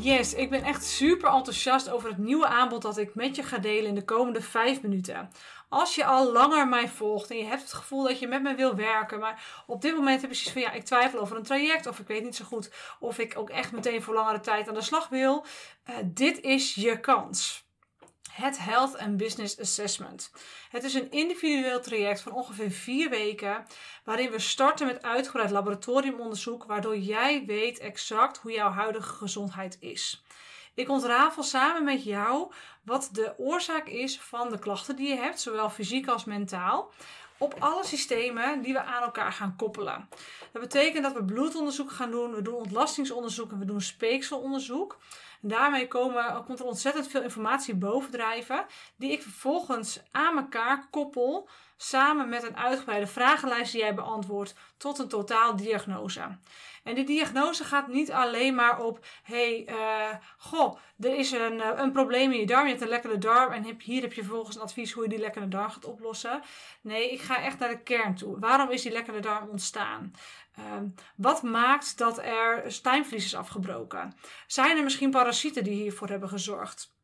[0.00, 3.58] Yes, ik ben echt super enthousiast over het nieuwe aanbod dat ik met je ga
[3.58, 5.30] delen in de komende 5 minuten.
[5.68, 8.54] Als je al langer mij volgt en je hebt het gevoel dat je met me
[8.54, 11.42] wil werken, maar op dit moment heb je precies van ja, ik twijfel over een
[11.42, 14.68] traject of ik weet niet zo goed of ik ook echt meteen voor langere tijd
[14.68, 15.44] aan de slag wil,
[15.90, 17.67] uh, dit is je kans
[18.30, 20.30] het Health and Business Assessment.
[20.70, 23.66] Het is een individueel traject van ongeveer vier weken,
[24.04, 30.22] waarin we starten met uitgebreid laboratoriumonderzoek, waardoor jij weet exact hoe jouw huidige gezondheid is.
[30.74, 35.40] Ik ontrafel samen met jou wat de oorzaak is van de klachten die je hebt,
[35.40, 36.92] zowel fysiek als mentaal
[37.38, 40.08] op alle systemen die we aan elkaar gaan koppelen.
[40.52, 44.98] Dat betekent dat we bloedonderzoek gaan doen, we doen ontlastingsonderzoek en we doen speekselonderzoek.
[45.40, 52.28] Daarmee komen, komt er ontzettend veel informatie bovendrijven, die ik vervolgens aan elkaar koppel, samen
[52.28, 56.38] met een uitgebreide vragenlijst die jij beantwoordt, tot een totaaldiagnose.
[56.84, 61.70] En die diagnose gaat niet alleen maar op: hey, uh, goh, er is een, uh,
[61.76, 64.56] een probleem in je darm, je hebt een lekkere darm en hier heb je vervolgens
[64.56, 66.42] een advies hoe je die lekkere darm gaat oplossen.
[66.80, 68.38] Nee, ik ga echt naar de kern toe.
[68.38, 70.12] Waarom is die lekkere darm ontstaan?
[70.58, 70.64] Uh,
[71.16, 74.14] wat maakt dat er stijnvlies is afgebroken?
[74.46, 76.96] Zijn er misschien parasieten die hiervoor hebben gezorgd?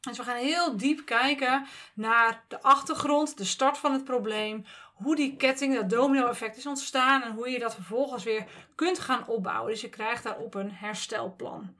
[0.00, 5.16] Dus we gaan heel diep kijken naar de achtergrond, de start van het probleem, hoe
[5.16, 9.70] die ketting, dat domino-effect is ontstaan en hoe je dat vervolgens weer kunt gaan opbouwen.
[9.70, 11.76] Dus je krijgt daarop een herstelplan.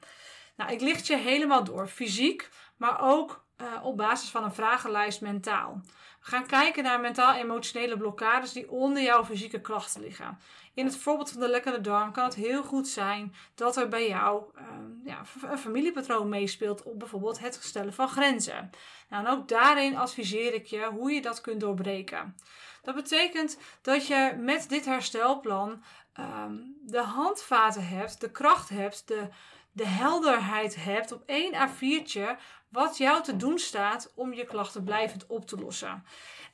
[0.57, 5.21] Nou, ik licht je helemaal door, fysiek, maar ook uh, op basis van een vragenlijst
[5.21, 5.81] mentaal.
[6.25, 10.39] Gaan kijken naar mentaal-emotionele blokkades die onder jouw fysieke klachten liggen.
[10.75, 14.09] In het voorbeeld van de lekkere darm kan het heel goed zijn dat er bij
[14.09, 14.63] jou uh,
[15.05, 18.71] ja, een familiepatroon meespeelt op bijvoorbeeld het stellen van grenzen.
[19.09, 22.37] Nou, en ook daarin adviseer ik je hoe je dat kunt doorbreken.
[22.83, 25.83] Dat betekent dat je met dit herstelplan
[26.21, 29.29] um, de handvaten hebt, de kracht hebt, de,
[29.73, 32.39] de helderheid hebt op één A4'tje
[32.69, 36.05] wat jou te doen staat om je klachten blijvend op te lossen.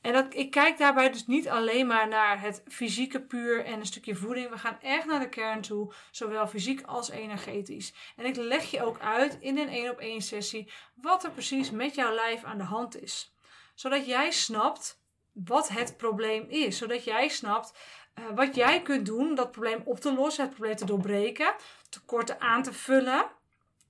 [0.01, 3.85] En dat, ik kijk daarbij dus niet alleen maar naar het fysieke puur en een
[3.85, 4.49] stukje voeding.
[4.49, 7.93] We gaan echt naar de kern toe, zowel fysiek als energetisch.
[8.15, 11.71] En ik leg je ook uit in een één op één sessie wat er precies
[11.71, 13.33] met jouw lijf aan de hand is.
[13.75, 15.01] Zodat jij snapt
[15.33, 16.77] wat het probleem is.
[16.77, 17.77] Zodat jij snapt
[18.19, 21.53] uh, wat jij kunt doen dat probleem op te lossen, het probleem te doorbreken,
[21.89, 23.25] tekorten aan te vullen.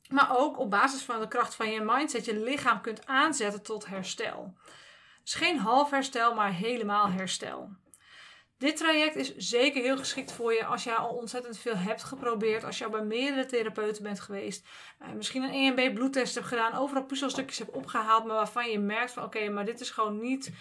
[0.10, 3.88] Maar ook op basis van de kracht van je mindset je lichaam kunt aanzetten tot
[3.88, 4.54] herstel.
[5.24, 7.70] Dus geen half herstel, maar helemaal herstel.
[8.60, 12.64] Dit traject is zeker heel geschikt voor je als jij al ontzettend veel hebt geprobeerd.
[12.64, 14.68] Als je al bij meerdere therapeuten bent geweest.
[15.02, 16.74] Uh, misschien een EMB bloedtest hebt gedaan.
[16.74, 18.26] Overal puzzelstukjes hebt opgehaald.
[18.26, 20.52] Maar waarvan je merkt van oké, maar dit is gewoon niet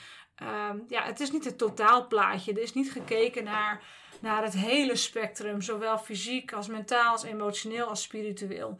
[0.43, 2.53] Um, ja, het is niet het totaalplaatje.
[2.53, 3.83] Er is niet gekeken naar,
[4.21, 8.79] naar het hele spectrum, zowel fysiek als mentaal, als emotioneel, als spiritueel.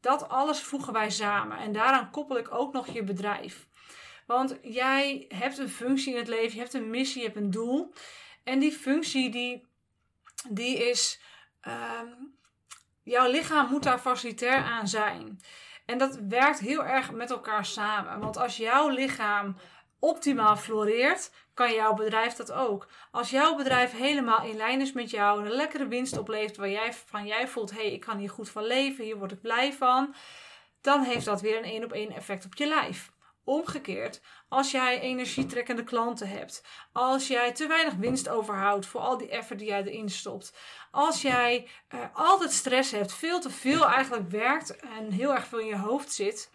[0.00, 1.58] Dat alles voegen wij samen.
[1.58, 3.66] En daaraan koppel ik ook nog je bedrijf.
[4.26, 7.50] Want jij hebt een functie in het leven, je hebt een missie, je hebt een
[7.50, 7.92] doel.
[8.44, 9.66] En die functie, die,
[10.48, 11.20] die is.
[11.68, 12.38] Um,
[13.02, 15.40] jouw lichaam moet daar facilitair aan zijn.
[15.86, 18.20] En dat werkt heel erg met elkaar samen.
[18.20, 19.56] Want als jouw lichaam
[20.04, 22.88] optimaal floreert, kan jouw bedrijf dat ook.
[23.10, 26.92] Als jouw bedrijf helemaal in lijn is met jou, een lekkere winst oplevert waar jij
[26.92, 29.72] van jij voelt, hé, hey, ik kan hier goed van leven, hier word ik blij
[29.72, 30.14] van,
[30.80, 33.12] dan heeft dat weer een één op één effect op je lijf.
[33.44, 39.28] Omgekeerd, als jij energietrekkende klanten hebt, als jij te weinig winst overhoudt voor al die
[39.28, 40.56] effort die jij erin stopt,
[40.90, 45.58] als jij uh, altijd stress hebt, veel te veel eigenlijk werkt en heel erg veel
[45.58, 46.50] in je hoofd zit,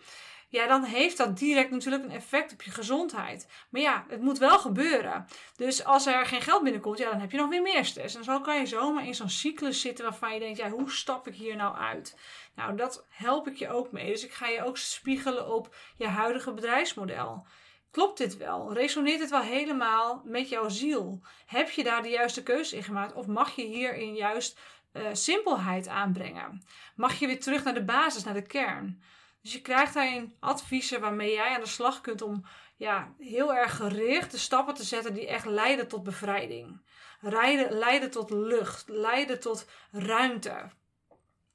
[0.49, 3.47] ja, dan heeft dat direct natuurlijk een effect op je gezondheid.
[3.69, 5.25] Maar ja, het moet wel gebeuren.
[5.55, 8.15] Dus als er geen geld binnenkomt, ja, dan heb je nog weer meer stress.
[8.15, 11.27] En zo kan je zomaar in zo'n cyclus zitten waarvan je denkt, ja, hoe stap
[11.27, 12.17] ik hier nou uit?
[12.55, 14.11] Nou, dat help ik je ook mee.
[14.11, 17.45] Dus ik ga je ook spiegelen op je huidige bedrijfsmodel.
[17.91, 18.73] Klopt dit wel?
[18.73, 21.21] Resoneert het wel helemaal met jouw ziel?
[21.45, 23.13] Heb je daar de juiste keuze in gemaakt?
[23.13, 24.59] Of mag je hierin juist
[24.93, 26.63] uh, simpelheid aanbrengen?
[26.95, 29.03] Mag je weer terug naar de basis, naar de kern?
[29.41, 32.45] Dus je krijgt daarin adviezen waarmee jij aan de slag kunt om
[32.75, 36.81] ja, heel erg gericht de stappen te zetten die echt leiden tot bevrijding.
[37.21, 40.69] Leiden, leiden tot lucht, leiden tot ruimte.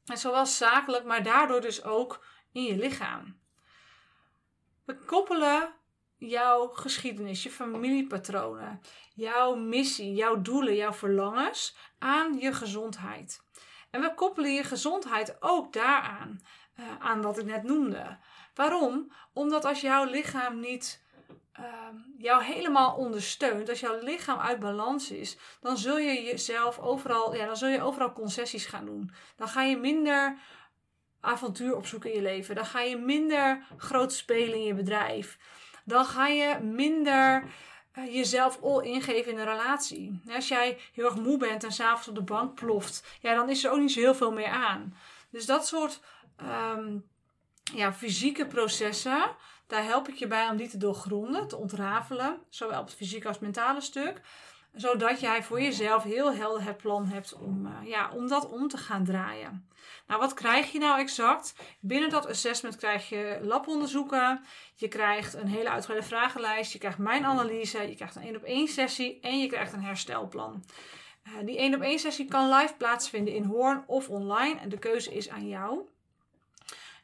[0.05, 3.41] En zowel zakelijk, maar daardoor dus ook in je lichaam.
[4.85, 5.75] We koppelen
[6.17, 8.81] jouw geschiedenis, je familiepatronen,
[9.15, 13.43] jouw missie, jouw doelen, jouw verlangens aan je gezondheid.
[13.91, 16.41] En we koppelen je gezondheid ook daaraan.
[16.81, 18.17] Uh, aan wat ik net noemde.
[18.55, 19.13] Waarom?
[19.33, 21.03] Omdat als jouw lichaam niet
[21.61, 21.65] uh,
[22.19, 27.47] jou helemaal ondersteunt, als jouw lichaam uit balans is, dan zul je jezelf overal, ja,
[27.47, 29.11] dan zul je overal concessies gaan doen.
[29.37, 30.39] Dan ga je minder
[31.21, 32.55] avontuur opzoeken in je leven.
[32.55, 35.39] Dan ga je minder groot spelen in je bedrijf.
[35.85, 37.45] Dan ga je minder
[37.99, 40.21] uh, jezelf all ingeven in een relatie.
[40.35, 43.65] Als jij heel erg moe bent en s'avonds op de bank ploft, ja, dan is
[43.65, 44.97] er ook niet zo heel veel meer aan.
[45.31, 46.01] Dus dat soort
[46.43, 47.05] um,
[47.75, 49.37] ja, fysieke processen,
[49.67, 52.41] daar help ik je bij om die te doorgronden, te ontrafelen.
[52.49, 54.21] Zowel op het fysieke als mentale stuk
[54.75, 58.69] zodat jij voor jezelf heel helder het plan hebt om, uh, ja, om dat om
[58.69, 59.69] te gaan draaien.
[60.07, 61.55] Nou, wat krijg je nou exact?
[61.81, 64.45] Binnen dat assessment krijg je labonderzoeken.
[64.75, 66.73] Je krijgt een hele uitgebreide vragenlijst.
[66.73, 67.89] Je krijgt mijn analyse.
[67.89, 69.21] Je krijgt een één op één sessie.
[69.21, 70.65] En je krijgt een herstelplan.
[71.27, 74.61] Uh, die één op één sessie kan live plaatsvinden in Hoorn of online.
[74.61, 75.89] En de keuze is aan jou.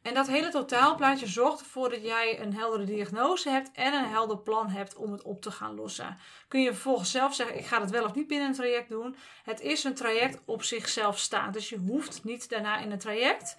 [0.02, 4.38] En dat hele totaalplaatje zorgt ervoor dat jij een heldere diagnose hebt en een helder
[4.38, 6.18] plan hebt om het op te gaan lossen.
[6.48, 9.16] Kun je vervolgens zelf zeggen: ik ga het wel of niet binnen een traject doen.
[9.42, 11.52] Het is een traject op zichzelf staan.
[11.52, 13.56] Dus je hoeft niet daarna in een traject.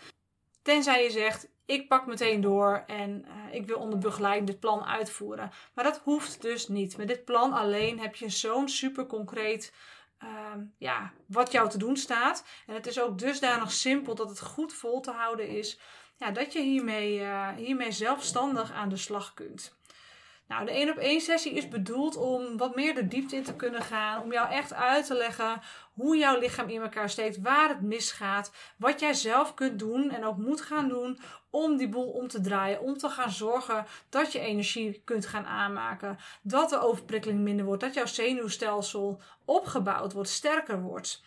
[0.61, 4.85] Tenzij je zegt: ik pak meteen door en uh, ik wil onder begeleiding dit plan
[4.85, 5.51] uitvoeren.
[5.73, 6.97] Maar dat hoeft dus niet.
[6.97, 9.73] Met dit plan alleen heb je zo'n super concreet.
[10.23, 10.29] Uh,
[10.77, 12.45] ja, wat jou te doen staat.
[12.67, 15.79] En het is ook dusdanig simpel dat het goed vol te houden is
[16.21, 19.75] ja, dat je hiermee, uh, hiermee zelfstandig aan de slag kunt.
[20.47, 23.56] Nou, de 1 op 1 sessie is bedoeld om wat meer de diepte in te
[23.56, 24.21] kunnen gaan.
[24.21, 25.62] Om jou echt uit te leggen
[25.94, 28.51] hoe jouw lichaam in elkaar steekt, waar het misgaat.
[28.77, 31.19] Wat jij zelf kunt doen en ook moet gaan doen
[31.50, 32.81] om die boel om te draaien.
[32.81, 36.17] Om te gaan zorgen dat je energie kunt gaan aanmaken.
[36.41, 37.81] Dat de overprikkeling minder wordt.
[37.81, 41.24] Dat jouw zenuwstelsel opgebouwd wordt, sterker wordt.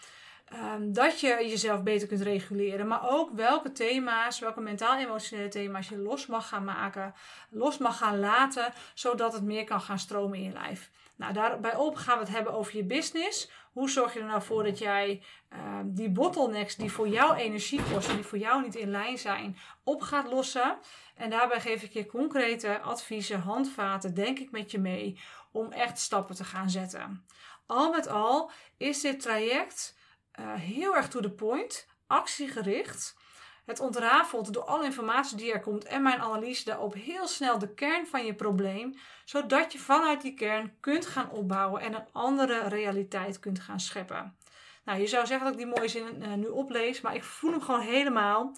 [0.53, 2.87] Um, dat je jezelf beter kunt reguleren.
[2.87, 7.15] Maar ook welke thema's, welke mentaal-emotionele thema's je los mag gaan maken,
[7.51, 10.91] los mag gaan laten, zodat het meer kan gaan stromen in je lijf.
[11.17, 13.51] Nou, daarbij op gaan we het hebben over je business.
[13.73, 17.81] Hoe zorg je er nou voor dat jij uh, die bottlenecks die voor jou energie
[17.93, 20.79] kosten, die voor jou niet in lijn zijn, op gaat lossen?
[21.15, 25.21] En daarbij geef ik je concrete adviezen, handvaten, denk ik met je mee,
[25.53, 27.27] om echt stappen te gaan zetten.
[27.67, 29.97] Al met al is dit traject
[30.41, 33.17] uh, heel erg to the point, actiegericht.
[33.65, 37.75] Het ontrafelt door alle informatie die er komt en mijn analyse daarop heel snel de
[37.75, 38.95] kern van je probleem,
[39.25, 44.37] zodat je vanuit die kern kunt gaan opbouwen en een andere realiteit kunt gaan scheppen.
[44.85, 47.51] Nou, je zou zeggen dat ik die mooie zin uh, nu oplees, maar ik voel
[47.51, 48.57] hem gewoon helemaal.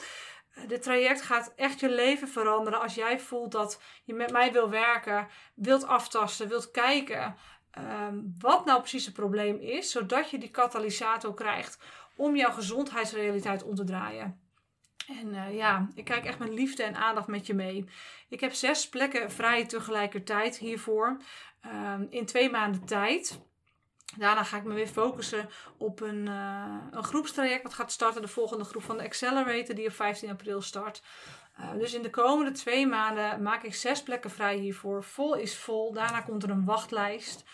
[0.54, 4.52] Uh, dit traject gaat echt je leven veranderen als jij voelt dat je met mij
[4.52, 7.36] wil werken, wilt aftasten, wilt kijken
[7.78, 11.78] um, wat nou precies het probleem is, zodat je die katalysator krijgt
[12.16, 14.40] om jouw gezondheidsrealiteit om te draaien.
[15.06, 17.84] En uh, ja, ik kijk echt met liefde en aandacht met je mee.
[18.28, 21.16] Ik heb zes plekken vrij tegelijkertijd hiervoor.
[21.66, 23.40] Um, in twee maanden tijd.
[24.16, 28.22] Daarna ga ik me weer focussen op een, uh, een groepstraject wat gaat starten.
[28.22, 31.02] De volgende groep van de Accelerator die op 15 april start.
[31.60, 35.04] Uh, dus in de komende twee maanden maak ik zes plekken vrij hiervoor.
[35.04, 35.92] Vol is vol.
[35.92, 37.44] Daarna komt er een wachtlijst.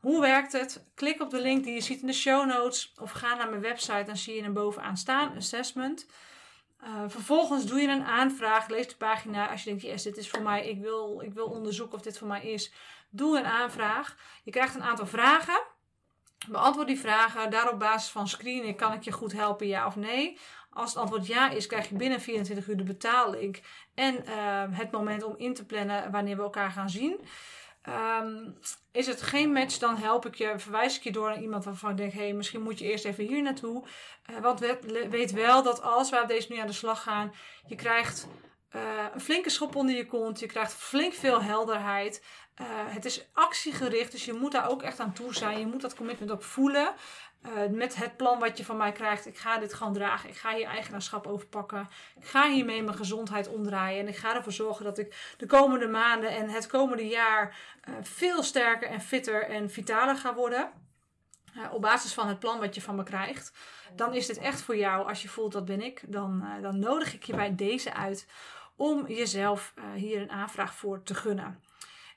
[0.00, 0.90] Hoe werkt het?
[0.94, 3.62] Klik op de link die je ziet in de show notes of ga naar mijn
[3.62, 4.02] website.
[4.06, 6.06] Dan zie je hem bovenaan staan, assessment.
[6.82, 8.68] Uh, vervolgens doe je een aanvraag.
[8.68, 10.68] Lees de pagina als je denkt, yes, dit is voor mij.
[10.68, 12.72] Ik wil, ik wil onderzoeken of dit voor mij is.
[13.10, 14.16] Doe een aanvraag.
[14.42, 15.62] Je krijgt een aantal vragen.
[16.48, 17.50] Beantwoord die vragen.
[17.50, 20.38] Daar op basis van screenen kan ik je goed helpen, ja of nee.
[20.70, 23.62] Als het antwoord ja is, krijg je binnen 24 uur de betaling
[23.94, 27.20] en uh, het moment om in te plannen wanneer we elkaar gaan zien.
[27.88, 28.58] Um,
[28.92, 31.90] is het geen match, dan help ik je, verwijs ik je door naar iemand waarvan
[31.90, 33.84] ik denk: hey, misschien moet je eerst even hier naartoe.
[34.30, 34.60] Uh, want
[35.10, 37.32] weet wel dat als we op deze nu aan de slag gaan,
[37.66, 38.28] je krijgt
[38.74, 38.82] uh,
[39.14, 42.24] een flinke schop onder je kont, je krijgt flink veel helderheid.
[42.60, 45.58] Uh, het is actiegericht, dus je moet daar ook echt aan toe zijn.
[45.58, 46.94] Je moet dat commitment ook voelen.
[47.46, 49.26] Uh, met het plan wat je van mij krijgt.
[49.26, 50.28] Ik ga dit gewoon dragen.
[50.28, 51.88] Ik ga hier eigenaarschap overpakken.
[52.16, 54.00] Ik ga hiermee mijn gezondheid omdraaien.
[54.00, 57.56] En ik ga ervoor zorgen dat ik de komende maanden en het komende jaar
[58.02, 60.85] veel sterker en fitter en vitaler ga worden.
[61.56, 63.52] Uh, op basis van het plan wat je van me krijgt.
[63.96, 65.08] Dan is dit echt voor jou.
[65.08, 66.02] Als je voelt dat ben ik.
[66.06, 68.26] Dan, dan nodig ik je bij deze uit.
[68.76, 71.60] Om jezelf hier een aanvraag voor te gunnen.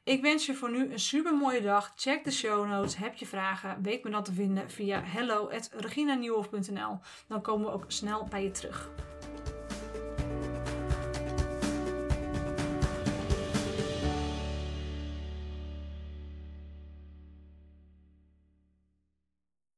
[0.03, 1.93] Ik wens je voor nu een super mooie dag.
[1.96, 2.96] Check de show notes.
[2.96, 3.81] Heb je vragen?
[3.81, 7.00] Weet me dan te vinden via hello.reginanieuwhof.nl.
[7.27, 8.89] Dan komen we ook snel bij je terug.